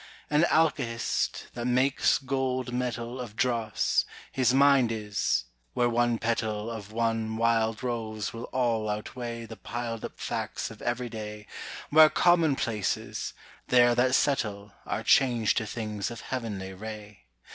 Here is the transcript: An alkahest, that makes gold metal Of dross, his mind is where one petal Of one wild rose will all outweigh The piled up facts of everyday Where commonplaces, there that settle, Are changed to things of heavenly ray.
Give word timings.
An 0.31 0.45
alkahest, 0.45 1.51
that 1.53 1.67
makes 1.67 2.17
gold 2.17 2.73
metal 2.73 3.21
Of 3.21 3.35
dross, 3.35 4.03
his 4.31 4.51
mind 4.51 4.91
is 4.91 5.43
where 5.75 5.91
one 5.91 6.17
petal 6.17 6.71
Of 6.71 6.91
one 6.91 7.37
wild 7.37 7.83
rose 7.83 8.33
will 8.33 8.45
all 8.45 8.89
outweigh 8.89 9.45
The 9.45 9.57
piled 9.57 10.03
up 10.03 10.19
facts 10.19 10.71
of 10.71 10.81
everyday 10.81 11.45
Where 11.91 12.09
commonplaces, 12.09 13.33
there 13.67 13.93
that 13.93 14.15
settle, 14.15 14.71
Are 14.87 15.03
changed 15.03 15.57
to 15.57 15.67
things 15.67 16.09
of 16.09 16.21
heavenly 16.21 16.73
ray. 16.73 17.25